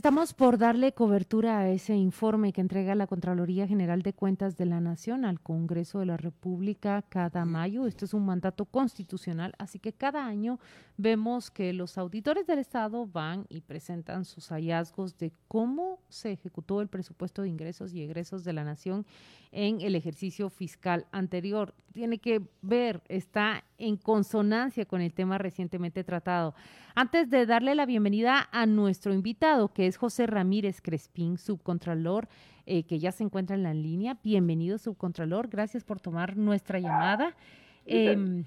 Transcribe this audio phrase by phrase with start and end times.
[0.00, 4.64] Estamos por darle cobertura a ese informe que entrega la Contraloría General de Cuentas de
[4.64, 7.86] la Nación al Congreso de la República cada mayo.
[7.86, 10.58] Esto es un mandato constitucional, así que cada año
[10.96, 16.80] vemos que los auditores del Estado van y presentan sus hallazgos de cómo se ejecutó
[16.80, 19.04] el presupuesto de ingresos y egresos de la Nación
[19.52, 21.74] en el ejercicio fiscal anterior.
[21.92, 26.54] Tiene que ver, está en consonancia con el tema recientemente tratado.
[26.94, 32.28] Antes de darle la bienvenida a nuestro invitado, que es José Ramírez Crespín, subcontralor,
[32.64, 34.18] eh, que ya se encuentra en la línea.
[34.22, 35.48] Bienvenido, subcontralor.
[35.48, 37.36] Gracias por tomar nuestra llamada.
[37.84, 38.44] Em,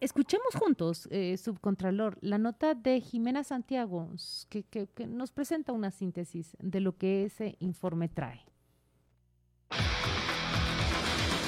[0.00, 4.08] escuchemos juntos, eh, subcontralor, la nota de Jimena Santiago,
[4.48, 8.40] que nos presenta una síntesis de lo que ese informe trae.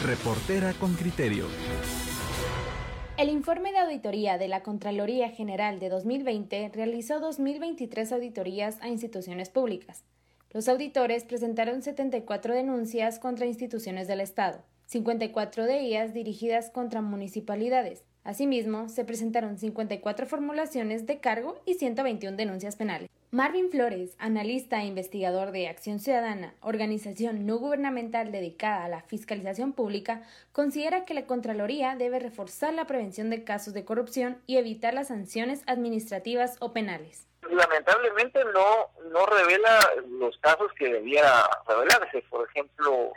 [0.04, 1.46] Reportera con criterio.
[3.18, 9.48] El informe de auditoría de la Contraloría General de 2020 realizó 2.023 auditorías a instituciones
[9.48, 10.04] públicas.
[10.50, 18.04] Los auditores presentaron 74 denuncias contra instituciones del Estado, 54 de ellas dirigidas contra municipalidades.
[18.22, 23.08] Asimismo, se presentaron 54 formulaciones de cargo y 121 denuncias penales.
[23.32, 29.72] Marvin Flores, analista e investigador de Acción Ciudadana, organización no gubernamental dedicada a la fiscalización
[29.72, 34.94] pública, considera que la Contraloría debe reforzar la prevención de casos de corrupción y evitar
[34.94, 37.26] las sanciones administrativas o penales.
[37.50, 39.76] Lamentablemente no, no revela
[40.08, 42.22] los casos que debiera revelarse.
[42.30, 43.12] Por ejemplo,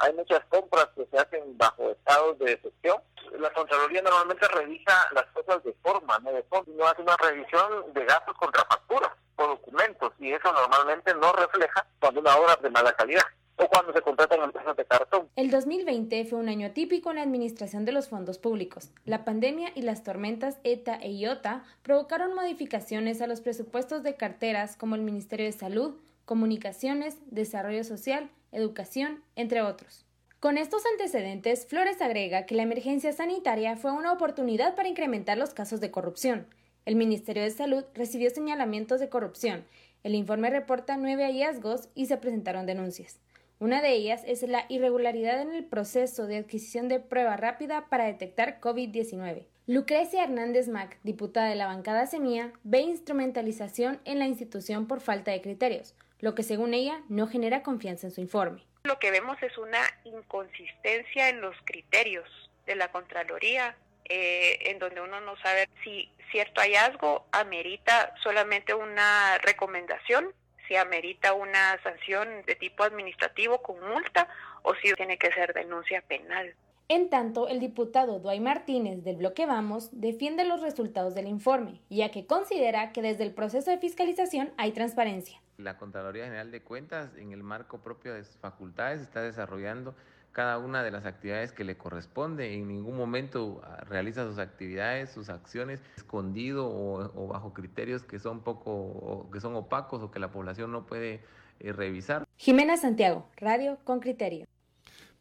[0.00, 2.96] hay muchas compras que se hacen bajo estados de excepción.
[3.38, 6.72] La Contraloría normalmente revisa las cosas de forma, no de fondo.
[6.74, 11.86] No hace una revisión de gastos contra facturas o documentos y eso normalmente no refleja
[12.00, 13.22] cuando una obra es de mala calidad
[13.56, 15.28] o cuando se contratan empresas de cartón.
[15.36, 18.90] El 2020 fue un año atípico en la administración de los fondos públicos.
[19.04, 24.76] La pandemia y las tormentas ETA e IOTA provocaron modificaciones a los presupuestos de carteras
[24.76, 25.94] como el Ministerio de Salud,
[26.24, 30.04] Comunicaciones, Desarrollo Social, Educación, entre otros.
[30.40, 35.50] Con estos antecedentes, Flores agrega que la emergencia sanitaria fue una oportunidad para incrementar los
[35.50, 36.46] casos de corrupción.
[36.86, 39.64] El Ministerio de Salud recibió señalamientos de corrupción.
[40.02, 43.20] El informe reporta nueve hallazgos y se presentaron denuncias.
[43.58, 48.06] Una de ellas es la irregularidad en el proceso de adquisición de prueba rápida para
[48.06, 49.44] detectar COVID-19.
[49.66, 55.30] Lucrecia Hernández Mac, diputada de la bancada Semilla, ve instrumentalización en la institución por falta
[55.30, 58.64] de criterios, lo que según ella no genera confianza en su informe.
[58.84, 62.28] Lo que vemos es una inconsistencia en los criterios
[62.66, 69.38] de la Contraloría, eh, en donde uno no sabe si cierto hallazgo amerita solamente una
[69.38, 70.32] recomendación,
[70.66, 74.28] si amerita una sanción de tipo administrativo con multa
[74.62, 76.54] o si tiene que ser denuncia penal.
[76.88, 82.10] En tanto, el diputado Duay Martínez del bloque Vamos defiende los resultados del informe, ya
[82.10, 85.40] que considera que desde el proceso de fiscalización hay transparencia.
[85.60, 89.94] La Contraloría General de Cuentas, en el marco propio de sus facultades, está desarrollando
[90.32, 92.54] cada una de las actividades que le corresponde.
[92.54, 98.40] En ningún momento ah, realiza sus actividades, sus acciones escondido o, bajo criterios que son
[98.40, 101.20] poco, que son opacos o que la población no puede
[101.58, 102.26] eh, revisar.
[102.36, 104.46] Jimena Santiago, Radio con Criterio.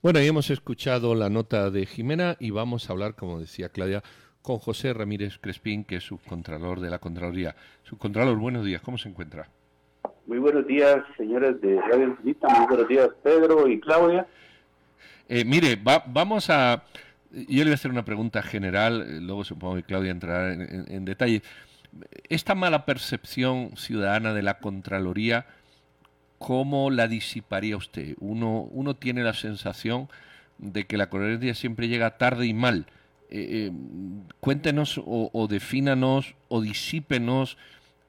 [0.02, 4.02] Bueno, ya hemos escuchado la nota de Jimena y vamos a hablar, como decía Claudia,
[4.42, 7.56] con José Ramírez Crespín, que es subcontralor de la Contraloría.
[7.84, 9.50] Subcontralor, buenos días, ¿cómo se encuentra?
[10.30, 12.48] Muy buenos días, señores de Radio Infinita.
[12.50, 14.28] Muy buenos días, Pedro y Claudia.
[15.28, 16.84] Eh, mire, vamos a...
[17.32, 21.04] Yo le voy a hacer una pregunta general, eh, luego supongo que Claudia entrará en,
[21.04, 21.42] detalle.
[22.30, 25.48] Esta mala percepción ciudadana de la Contraloría,
[26.38, 28.16] ¿cómo la disiparía usted?
[28.20, 30.10] Uno, uno tiene la sensación
[30.60, 32.86] de que la Contraloría siempre llega tarde y mal.
[33.32, 33.72] Eh,
[34.42, 37.58] cuéntenos o, o defínanos o disípenos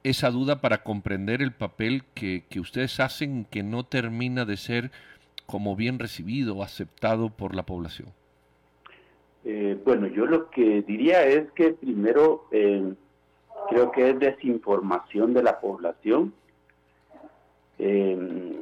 [0.03, 4.91] esa duda para comprender el papel que, ustedes hacen que no termina de ser
[5.47, 8.09] como bien recibido o aceptado por la población?
[9.45, 12.95] Eh, bueno, yo lo que diría es que primero eh,
[13.69, 16.33] creo que es desinformación de la población.
[17.79, 18.61] Eh,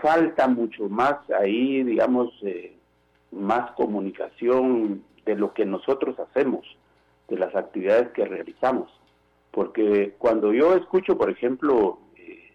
[0.00, 2.32] falta mucho más ahí, digamos,
[3.30, 6.66] más comunicación de lo que nosotros hacemos,
[7.28, 8.90] de las actividades que realizamos.
[9.54, 12.50] Porque cuando yo escucho, por ejemplo, eh,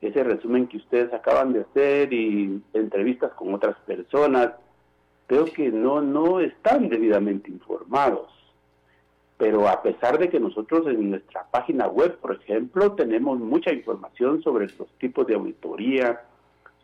[0.00, 4.52] ese resumen que ustedes acaban de hacer y entrevistas con otras personas,
[5.26, 8.30] creo que no, no están debidamente informados.
[9.36, 14.40] pero a pesar de que nosotros en nuestra página web, por ejemplo, tenemos mucha información
[14.40, 16.22] sobre los tipos de auditoría,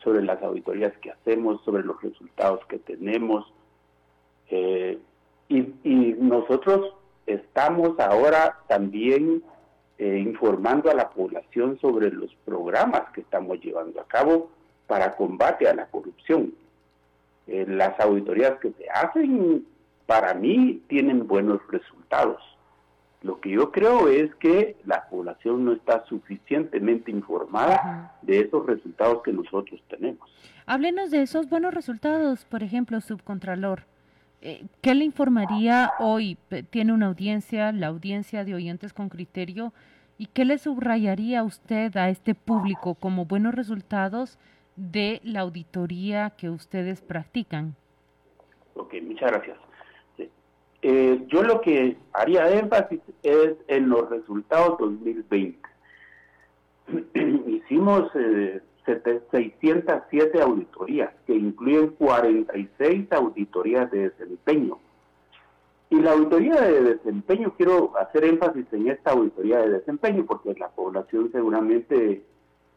[0.03, 3.47] sobre las auditorías que hacemos, sobre los resultados que tenemos.
[4.51, 4.99] Eh,
[5.49, 5.63] y,
[6.19, 6.95] nosotros
[7.29, 9.43] estamos ahora también
[9.99, 14.51] eh, informando a la población sobre los programas que estamos llevando a cabo
[14.87, 16.55] para combate a la corrupción.
[17.47, 19.67] Eh, las auditorías que se hacen,
[20.07, 22.41] para mí, tienen buenos resultados.
[23.23, 29.23] Lo que yo creo es que la población no está suficientemente informada de esos resultados
[29.23, 30.31] que nosotros tenemos.
[30.67, 33.83] Háblenos de esos buenos resultados, por ejemplo, subcontralor.
[34.41, 36.39] Eh, ¿Qué le informaría hoy?
[36.71, 39.73] Tiene una audiencia, la audiencia de oyentes con criterio,
[40.17, 44.39] ¿y qué le subrayaría usted a este público como buenos resultados
[44.77, 47.75] de la auditoría que ustedes practican?
[48.75, 49.59] Ok, muchas gracias.
[50.83, 55.59] Eh, yo lo que haría énfasis es en los resultados 2020.
[57.49, 61.38] Hicimos eh, 607 auditorías, que
[61.69, 64.79] incluyen 46 auditorías de desempeño.
[65.91, 70.69] Y la auditoría de desempeño, quiero hacer énfasis en esta auditoría de desempeño, porque la
[70.69, 72.23] población seguramente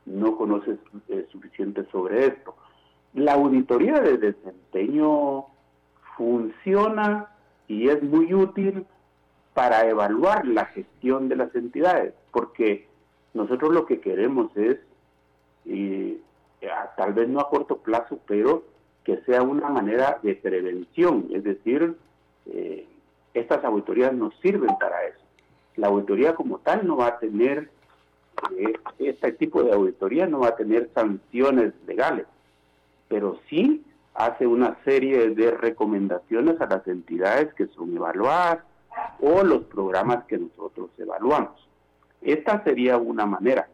[0.06, 0.78] no conoce
[1.10, 2.56] eh, suficiente sobre esto.
[3.14, 5.46] La auditoría de desempeño
[6.16, 7.28] funciona
[7.68, 8.86] y es muy útil
[9.54, 12.88] para evaluar la gestión de las entidades, porque
[13.34, 14.78] nosotros lo que queremos es,
[15.66, 16.22] y
[16.96, 18.64] tal vez no a corto plazo, pero
[19.04, 21.96] que sea una manera de prevención, es decir,
[22.48, 22.88] eh,
[23.34, 25.20] estas auditorías nos sirven para eso.
[25.76, 27.70] La auditoría como tal no va a tener,
[28.58, 32.28] eh, este tipo de auditoría no va a tener sanciones legales,
[33.08, 33.84] pero sí
[34.14, 38.60] hace una serie de recomendaciones a las entidades que son evaluadas
[39.22, 41.68] o los programas que nosotros evaluamos.
[42.22, 43.68] Esta sería una manera.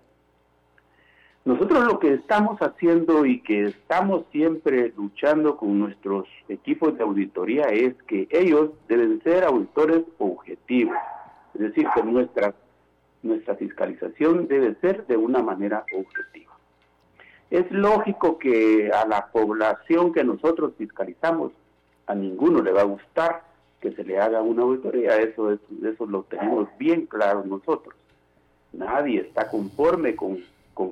[1.47, 7.67] Nosotros lo que estamos haciendo y que estamos siempre luchando con nuestros equipos de auditoría
[7.67, 10.97] es que ellos deben ser auditores objetivos.
[11.53, 12.53] Es decir, que nuestra,
[13.23, 16.51] nuestra fiscalización debe ser de una manera objetiva.
[17.49, 21.53] Es lógico que a la población que nosotros fiscalizamos,
[22.07, 23.43] a ninguno le va a gustar
[23.79, 27.95] que se le haga una auditoría, eso, eso lo tenemos bien claro nosotros.
[28.73, 30.39] Nadie está conforme con,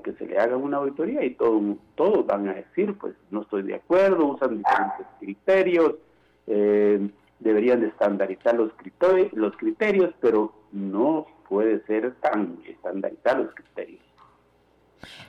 [0.04, 3.64] que se le haga una auditoría y todo, todos van a decir, pues no estoy
[3.64, 5.96] de acuerdo, usan diferentes criterios,
[6.48, 7.10] eh,
[7.40, 14.05] deberían de estandarizar los criterios, los criterios, pero no puede ser tan estandarizar los criterios.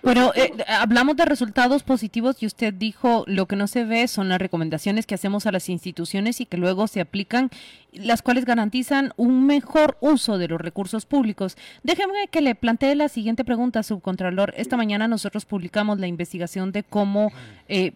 [0.03, 4.29] Bueno, eh, hablamos de resultados positivos y usted dijo lo que no se ve son
[4.29, 7.51] las recomendaciones que hacemos a las instituciones y que luego se aplican,
[7.93, 11.57] las cuales garantizan un mejor uso de los recursos públicos.
[11.83, 14.55] Déjeme que le plantee la siguiente pregunta, subcontralor.
[14.57, 17.33] Esta mañana nosotros publicamos la investigación de cómo
[17.69, 17.93] eh,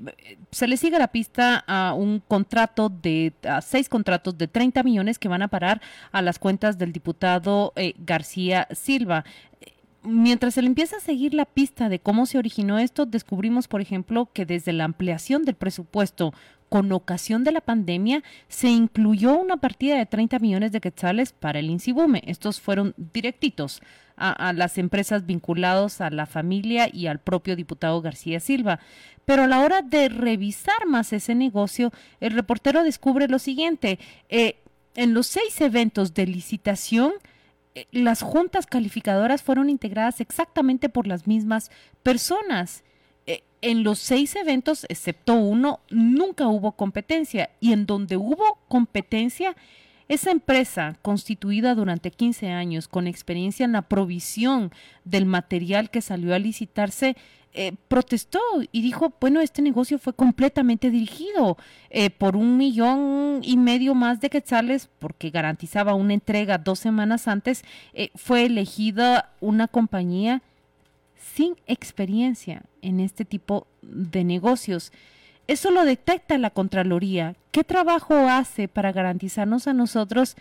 [0.51, 5.19] se le sigue la pista a un contrato de, a seis contratos de 30 millones
[5.19, 5.81] que van a parar
[6.13, 9.25] a las cuentas del diputado eh, García Silva
[10.03, 14.29] mientras se empieza a seguir la pista de cómo se originó esto, descubrimos, por ejemplo,
[14.33, 16.33] que desde la ampliación del presupuesto
[16.69, 21.59] con ocasión de la pandemia, se incluyó una partida de 30 millones de quetzales para
[21.59, 22.23] el INSIBUME.
[22.27, 23.83] Estos fueron directitos
[24.17, 28.79] a, a, las empresas vinculados a la familia y al propio diputado García Silva.
[29.25, 33.99] Pero a la hora de revisar más ese negocio, el reportero descubre lo siguiente.
[34.29, 34.63] Eh,
[34.95, 37.13] en los seis eventos de licitación,
[37.93, 41.71] las juntas calificadoras fueron integradas exactamente por las mismas
[42.03, 42.83] personas.
[43.27, 49.57] Eh, en los seis eventos, excepto uno, nunca hubo competencia y en donde hubo competencia,
[50.09, 54.73] esa empresa, constituida durante 15 años con experiencia en la provisión
[55.05, 57.17] del material que salió a licitarse,
[57.53, 58.39] eh, protestó
[58.71, 61.57] y dijo, bueno, este negocio fue completamente dirigido
[61.91, 67.27] eh, por un millón y medio más de quetzales, porque garantizaba una entrega dos semanas
[67.27, 70.43] antes, eh, fue elegida una compañía
[71.35, 74.93] sin experiencia en este tipo de negocios.
[75.49, 77.35] Eso lo detecta la Contraloría.
[77.51, 80.37] ¿Qué trabajo hace para garantizarnos a nosotros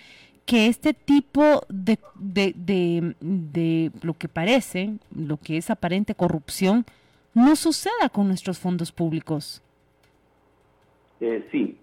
[0.45, 6.85] que este tipo de, de, de, de, lo que parece, lo que es aparente corrupción,
[7.39, 9.61] no suceda con nuestros fondos públicos.
[11.19, 11.77] Eh, sí,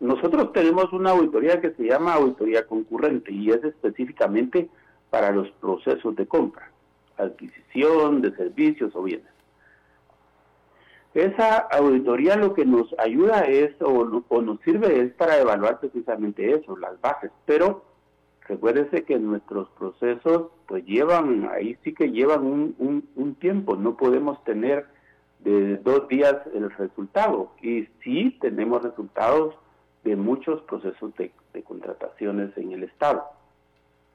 [0.00, 4.68] nosotros tenemos una auditoría que se llama auditoría concurrente y es específicamente
[5.10, 6.70] para los procesos de compra,
[7.16, 9.32] adquisición de servicios o bienes.
[11.14, 16.50] Esa auditoría lo que nos ayuda es o, o nos sirve es para evaluar precisamente
[16.50, 17.84] eso, las bases, pero
[18.48, 24.42] recuérdese que nuestros procesos pues llevan, ahí sí que llevan un, un, tiempo, no podemos
[24.44, 24.86] tener
[25.44, 27.52] de dos días el resultado.
[27.62, 29.54] Y sí tenemos resultados
[30.02, 31.30] de muchos procesos de,
[31.62, 33.24] contrataciones en el Estado.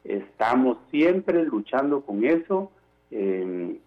[0.03, 2.71] Estamos siempre luchando con eso,
[3.11, 3.79] eh,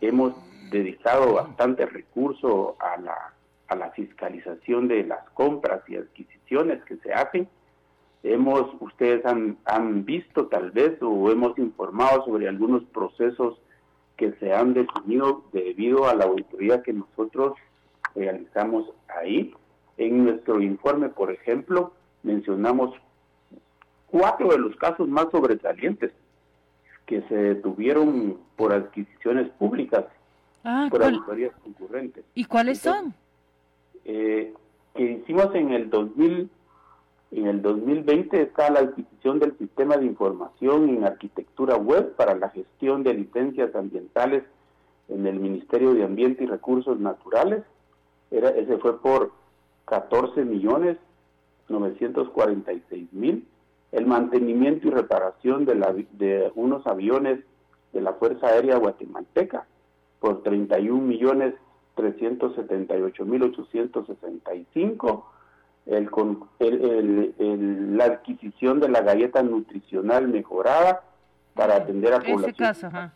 [0.00, 0.34] hemos
[0.70, 3.32] dedicado bastante recurso a la,
[3.68, 7.48] a la fiscalización de las compras y adquisiciones que se hacen.
[8.22, 13.60] Hemos, ustedes han, han visto tal vez o hemos informado sobre algunos procesos
[14.16, 17.54] que se han definido debido a la auditoría que nosotros
[18.14, 19.54] realizamos ahí.
[19.98, 21.92] En nuestro informe, por ejemplo,
[22.22, 22.94] mencionamos
[24.06, 26.12] cuatro de los casos más sobresalientes
[27.06, 30.04] que se detuvieron por adquisiciones públicas,
[30.64, 32.24] ah, por auditorías concurrentes.
[32.34, 33.14] ¿Y cuáles son?
[34.04, 34.52] Eh,
[34.94, 36.50] que hicimos en el 2000
[37.36, 42.48] en el 2020 está la adquisición del sistema de información en arquitectura web para la
[42.48, 44.42] gestión de licencias ambientales
[45.08, 47.62] en el Ministerio de Ambiente y Recursos Naturales.
[48.30, 49.32] Ese fue por
[49.84, 50.96] 14 millones
[51.68, 53.46] 946 mil.
[53.92, 57.40] El mantenimiento y reparación de, la, de unos aviones
[57.92, 59.66] de la Fuerza Aérea Guatemalteca
[60.20, 61.54] por 31 millones
[61.96, 65.35] 378 mil 865
[65.86, 67.34] el,
[67.96, 71.02] la adquisición de la galleta nutricional mejorada
[71.54, 73.12] para atender a población.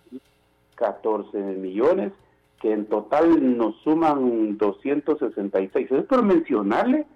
[0.77, 2.13] 14 millones,
[2.61, 5.91] que en total nos suman 266.
[5.91, 7.07] Es por mencionarle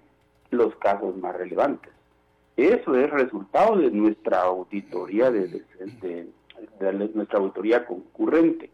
[0.51, 1.91] los casos más relevantes.
[2.57, 5.63] Eso es resultado de nuestra auditoría, de
[7.13, 8.69] nuestra auditoría concurrente.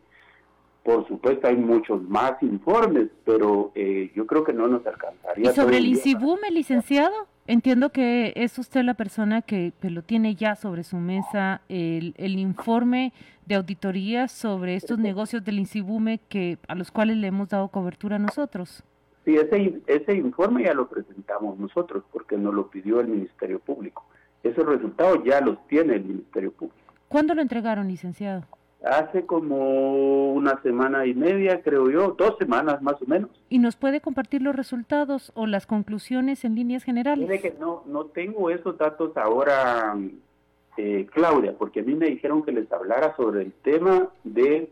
[0.83, 5.51] Por supuesto, hay muchos más informes, pero eh, yo creo que no nos alcanzaría.
[5.51, 7.27] ¿Y sobre el INSIBUME, licenciado?
[7.45, 13.13] Entiendo que es usted la persona que, lo tiene ya sobre su mesa, el, informe
[13.45, 18.17] de auditoría sobre estos negocios del INSIBUME que, a los cuales le hemos dado cobertura
[18.17, 18.83] nosotros.
[19.25, 24.05] Sí, ese, ese informe ya lo presentamos nosotros porque nos lo pidió el Ministerio Público.
[24.43, 26.79] Esos resultados ya los tiene el Ministerio Público.
[27.07, 28.45] ¿Cuándo lo entregaron, licenciado?
[28.83, 33.29] Hace como una semana y media, creo yo, dos semanas más o menos.
[33.49, 37.27] ¿Y nos puede compartir los resultados o las conclusiones en líneas generales?
[37.27, 39.95] Mire que no, no tengo esos datos ahora,
[40.77, 44.71] eh, Claudia, porque a mí me dijeron que les hablara sobre el tema de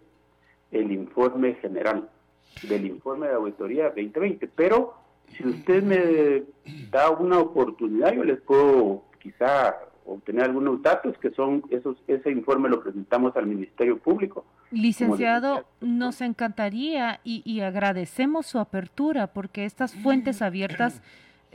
[0.71, 2.09] el informe general,
[2.67, 4.93] del informe de auditoría 2020, pero
[5.37, 6.43] si usted me
[6.89, 9.75] da una oportunidad, yo les puedo quizá
[10.05, 14.45] obtener algunos datos que son esos ese informe lo presentamos al Ministerio Público.
[14.71, 21.01] Licenciado, nos encantaría y, y agradecemos su apertura porque estas fuentes abiertas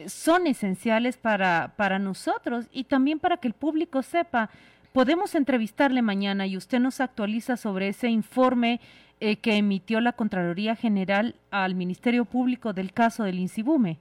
[0.07, 4.51] son esenciales para, para nosotros y también para que el público sepa.
[4.93, 8.81] Podemos entrevistarle mañana y usted nos actualiza sobre ese informe
[9.21, 13.99] eh, que emitió la Contraloría General al Ministerio Público del caso del Insibume.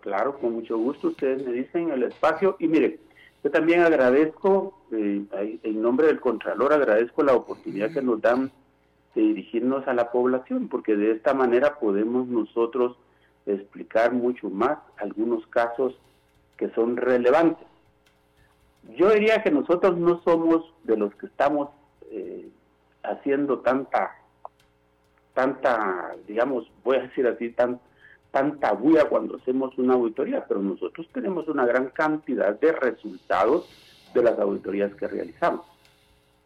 [0.00, 1.08] Claro, con mucho gusto.
[1.08, 2.56] Ustedes me dicen el espacio.
[2.58, 2.98] Y mire,
[3.44, 5.22] yo también agradezco, eh,
[5.62, 8.50] en nombre del Contralor, agradezco la oportunidad que nos dan
[9.14, 12.96] de dirigirnos a la población, porque de esta manera podemos nosotros
[13.44, 15.94] explicar mucho más algunos casos
[16.56, 17.66] que son relevantes.
[18.96, 21.68] Yo diría que nosotros no somos de los que estamos
[22.10, 22.48] eh,
[23.02, 24.16] haciendo tanta,
[25.34, 27.78] tanta, digamos, voy a decir así, tan,
[28.34, 33.68] tanta bulla cuando hacemos una auditoría, pero nosotros tenemos una gran cantidad de resultados
[34.12, 35.64] de las auditorías que realizamos.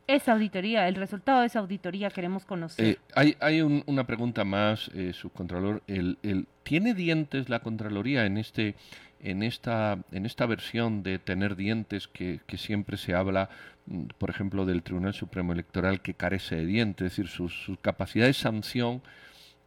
[0.07, 2.85] Esa auditoría, el resultado de esa auditoría queremos conocer.
[2.85, 5.83] Eh, hay hay una pregunta más, eh, subcontralor.
[5.87, 8.75] El, el, ¿Tiene dientes la Contraloría en este
[9.21, 13.49] en esta en esta versión de tener dientes que, que, siempre se habla,
[13.87, 17.77] mm, por ejemplo, del Tribunal Supremo Electoral que carece de dientes, es decir, su, su
[17.81, 19.03] capacidad de sanción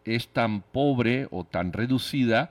[0.06, 2.50] es tan pobre o tan reducida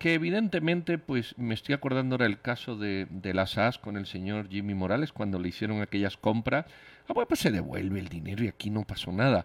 [0.00, 4.06] que evidentemente, pues me estoy acordando ahora el caso de, de las SAS con el
[4.06, 6.64] señor Jimmy Morales cuando le hicieron aquellas compras.
[7.06, 9.44] Ah, pues se devuelve el dinero y aquí no pasó nada.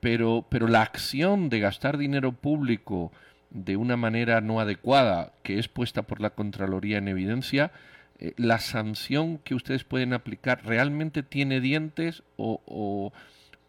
[0.00, 3.12] Pero, pero la acción de gastar dinero público
[3.48, 7.72] de una manera no adecuada, que es puesta por la Contraloría en evidencia,
[8.18, 13.12] eh, la sanción que ustedes pueden aplicar realmente tiene dientes o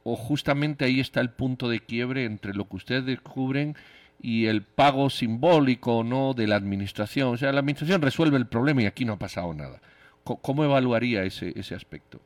[0.03, 3.75] justamente ahí está el punto de quiebre entre lo que ustedes descubren
[4.21, 7.33] y el pago simbólico no de la administración.
[7.33, 9.81] O sea, la administración resuelve el problema y aquí no ha pasado nada.
[10.23, 12.19] ¿Cómo evaluaría ese, ese aspecto?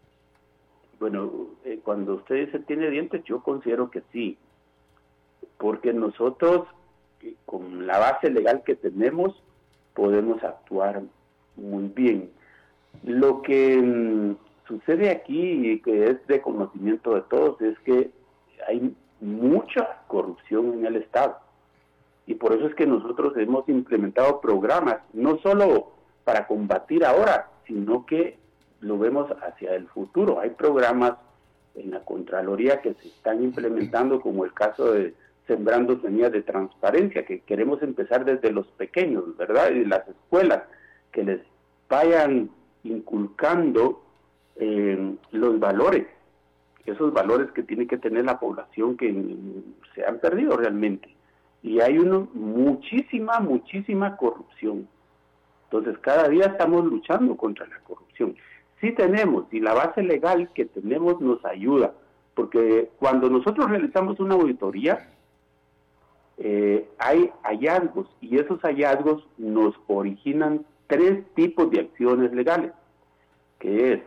[0.99, 1.31] Bueno,
[1.65, 4.37] eh, cuando usted dice tiene dientes, yo considero que sí,
[5.57, 6.67] porque nosotros,
[7.21, 9.41] eh, con la base legal que tenemos,
[9.93, 11.01] podemos actuar
[11.55, 12.29] muy bien.
[13.03, 14.35] Lo que mm,
[14.67, 18.11] sucede aquí y que es de conocimiento de todos es que
[18.67, 21.37] hay mucha corrupción en el Estado.
[22.25, 25.91] Y por eso es que nosotros hemos implementado programas, no solo
[26.23, 28.37] para combatir ahora, sino que
[28.81, 30.39] lo vemos hacia el futuro.
[30.39, 31.13] Hay programas
[31.75, 35.13] en la Contraloría que se están implementando, como el caso de
[35.47, 39.71] Sembrando Semillas de Transparencia, que queremos empezar desde los pequeños, ¿verdad?
[39.71, 40.63] Y las escuelas,
[41.11, 41.39] que les
[41.87, 42.49] vayan
[42.83, 44.01] inculcando
[44.59, 46.07] eh, los valores,
[46.85, 49.35] esos valores que tiene que tener la población que
[49.93, 51.13] se han perdido realmente.
[51.61, 54.87] Y hay uno, muchísima, muchísima corrupción.
[55.65, 58.35] Entonces, cada día estamos luchando contra la corrupción.
[58.79, 61.93] Sí tenemos, y la base legal que tenemos nos ayuda,
[62.35, 65.09] porque cuando nosotros realizamos una auditoría,
[66.37, 72.71] eh, hay hallazgos, y esos hallazgos nos originan tres tipos de acciones legales,
[73.59, 74.01] que es,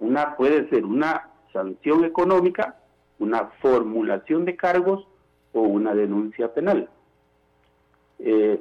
[0.00, 2.76] una puede ser una sanción económica,
[3.18, 5.06] una formulación de cargos
[5.52, 6.88] o una denuncia penal.
[8.18, 8.60] Eh,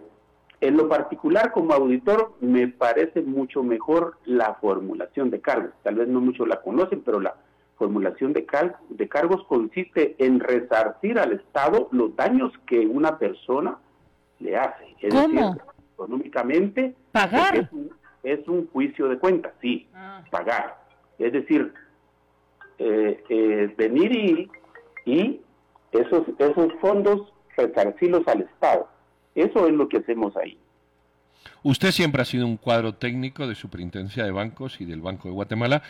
[0.59, 5.71] en lo particular, como auditor, me parece mucho mejor la formulación de cargos.
[5.83, 7.35] Tal vez no muchos la conocen, pero la
[7.77, 8.47] formulación de,
[8.89, 13.77] de cargos consiste en resarcir al Estado los daños que una persona
[14.39, 14.95] le hace.
[14.99, 15.27] Es ¿Cómo?
[15.27, 15.61] Decir,
[15.93, 17.69] económicamente, ¿Pagar?
[18.23, 20.23] Es un, juicio de cuentas, sí, ah.
[20.29, 20.86] pagar.
[21.19, 21.73] Es decir,
[22.79, 24.49] eh, eh, venir y,
[25.05, 25.41] y
[25.91, 28.87] esos, esos fondos resarcirlos al Estado.
[29.35, 30.57] Eso es lo que hacemos ahí.
[31.63, 35.33] Usted siempre ha sido un cuadro técnico de Superintendencia de Bancos y del Banco de
[35.33, 35.81] Guatemala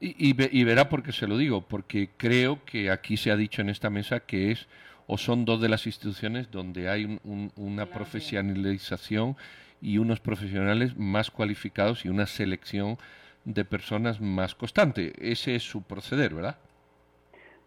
[0.00, 3.62] y, y, verá por qué se lo digo, porque creo que aquí se ha dicho
[3.62, 4.66] en esta mesa que es
[5.06, 7.20] o son dos de las instituciones donde hay
[7.56, 9.36] una profesionalización
[9.80, 12.98] y unos profesionales más cualificados y una selección
[13.44, 15.12] de personas más constante.
[15.18, 16.56] Ese es su proceder, ¿verdad?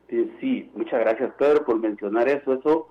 [0.09, 2.53] Eh, sí, muchas gracias Pedro por mencionar eso.
[2.53, 2.89] Eso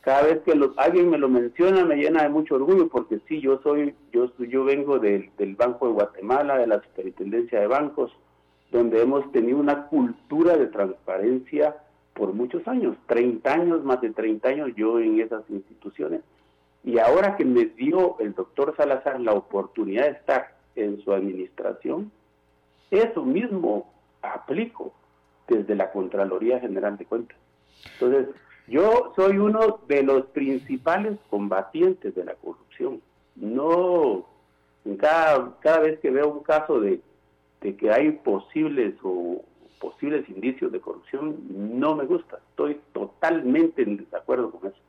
[0.00, 3.60] cada vez que alguien me lo menciona me llena de mucho orgullo porque sí, yo
[3.62, 8.12] soy, yo, yo vengo del, Banco de Guatemala, de la Superintendencia de Bancos,
[8.70, 11.76] donde hemos tenido una cultura de transparencia
[12.14, 16.22] por muchos años, 30 años, más de 30 años yo en esas instituciones.
[16.82, 22.10] Y ahora que me dio el doctor Salazar la oportunidad de estar en su administración,
[22.90, 24.92] eso mismo aplico
[25.48, 27.38] desde la Contraloría General de Cuentas.
[27.94, 28.34] Entonces,
[28.66, 33.00] yo soy uno de los principales combatientes de la corrupción.
[33.36, 34.26] No,
[34.98, 37.00] cada, cada vez que veo un caso de,
[37.60, 39.42] de que hay posibles o
[39.80, 41.36] posibles indicios de corrupción,
[41.78, 42.38] no me gusta.
[42.50, 44.80] Estoy totalmente en desacuerdo con eso.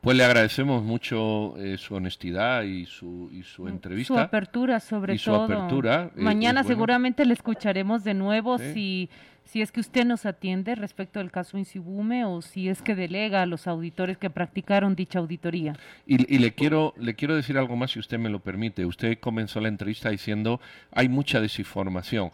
[0.00, 4.14] Pues le agradecemos mucho eh, su honestidad y su, y su entrevista.
[4.14, 5.44] Su apertura, sobre y su todo.
[5.44, 6.10] apertura.
[6.16, 9.10] Eh, Mañana seguramente le escucharemos de nuevo si,
[9.44, 13.42] si es que usted nos atiende respecto del caso Insibume o si es que delega
[13.42, 15.74] a los auditores que practicaron dicha auditoría.
[16.06, 18.86] Y, y le, quiero, le quiero decir algo más, si usted me lo permite.
[18.86, 20.60] Usted comenzó la entrevista diciendo
[20.92, 22.30] hay mucha desinformación.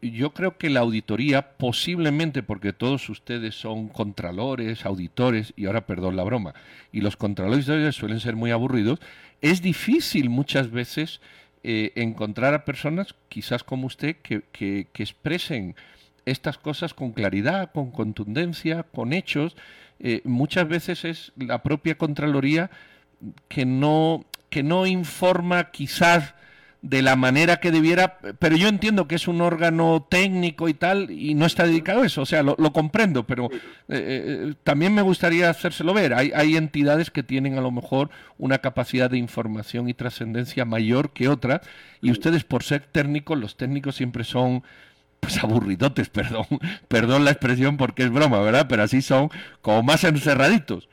[0.00, 6.14] Yo creo que la auditoría, posiblemente porque todos ustedes son contralores, auditores, y ahora perdón
[6.14, 6.54] la broma,
[6.92, 9.00] y los contralores suelen ser muy aburridos,
[9.40, 11.20] es difícil muchas veces
[11.68, 15.74] eh, encontrar a personas, quizás como usted, que, que, expresen
[16.24, 19.56] estas cosas con claridad, con contundencia, con hechos.
[19.98, 22.70] Eh, muchas veces es la propia Contraloría
[23.48, 26.34] que no, que no informa quizás
[26.88, 31.10] de la manera que debiera, pero yo entiendo que es un órgano técnico y tal,
[31.10, 35.02] y no está dedicado a eso, o sea, lo, comprendo, pero eh, eh, también me
[35.02, 36.14] gustaría hacérselo ver.
[36.14, 41.10] Hay, hay entidades que tienen a lo mejor una capacidad de información y trascendencia mayor
[41.10, 41.62] que otras,
[42.00, 44.62] y ustedes por ser técnicos, los técnicos siempre son
[45.18, 46.46] pues aburridotes, perdón,
[46.86, 48.66] perdón la expresión porque es broma, ¿verdad?
[48.68, 49.28] Pero así son
[49.60, 50.88] como más encerraditos.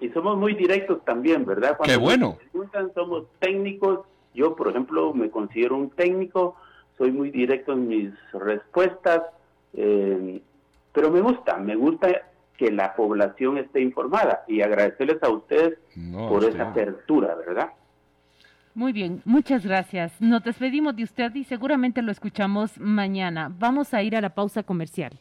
[0.00, 1.76] Y somos muy directos también, ¿verdad?
[1.84, 2.38] Qué bueno.
[2.94, 4.00] somos técnicos
[4.34, 6.56] yo, por ejemplo, me considero un técnico,
[6.96, 9.22] soy muy directo en mis respuestas,
[9.74, 10.42] eh,
[10.92, 12.08] pero me gusta, me gusta
[12.56, 15.78] que la población esté informada y agradecerles a ustedes
[16.28, 17.70] por esa apertura, ¿verdad?
[18.74, 20.20] Muy bien, muchas gracias.
[20.20, 23.50] Nos despedimos de usted y seguramente lo escuchamos mañana.
[23.58, 25.18] Vamos a ir a la pausa comercial.